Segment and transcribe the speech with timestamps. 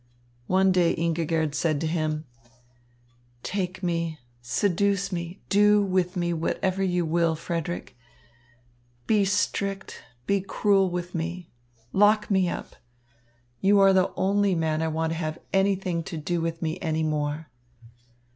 [0.47, 2.25] One day Ingigerd said to him:
[3.43, 7.95] "Take me, seduce me, do with me whatever you will, Frederick.
[9.05, 11.51] Be strict, be cruel with me.
[11.93, 12.75] Lock me up.
[13.59, 17.03] You are the only man I want to have anything to do with me any
[17.03, 17.51] more."